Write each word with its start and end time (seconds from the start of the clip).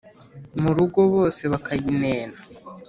Mu 0.61 0.71
rugo 0.77 0.99
bose 1.13 1.41
bakayinena, 1.51 2.37